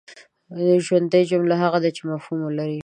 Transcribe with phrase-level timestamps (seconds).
[0.85, 2.79] ژوندۍ جمله هغه ده چي مفهوم ولري.